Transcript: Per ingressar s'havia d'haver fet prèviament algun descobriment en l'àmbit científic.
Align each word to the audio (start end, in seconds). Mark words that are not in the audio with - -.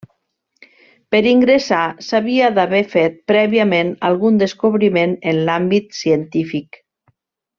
Per 1.15 1.19
ingressar 1.31 1.81
s'havia 2.05 2.47
d'haver 2.55 2.81
fet 2.95 3.19
prèviament 3.33 3.93
algun 4.11 4.41
descobriment 4.45 5.15
en 5.33 5.43
l'àmbit 5.51 5.97
científic. 6.03 6.83